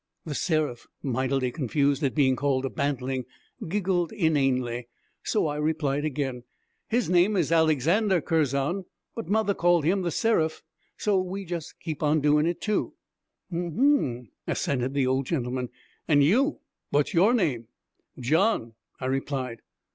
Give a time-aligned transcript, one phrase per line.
[0.25, 3.25] The Seraph, mightily confused at being called a bantling,
[3.67, 4.87] giggled inanely,
[5.21, 6.41] so I replied again.
[6.89, 10.63] 'His name is Alexander Curzon, but mother called him The Seraph,
[10.97, 12.95] so we jus' keep on doing it too.'
[13.53, 15.69] 'Um hm,' assented the old gentleman;
[16.07, 17.67] 'and you what's your name?'
[18.19, 19.59] 'John,' I replied.